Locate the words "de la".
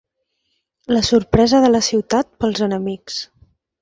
1.65-1.81